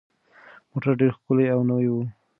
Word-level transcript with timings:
موټر 0.69 0.89
ډېر 0.99 1.11
ښکلی 1.17 1.45
او 1.53 1.61
نوی 1.69 1.87
و. 1.91 1.95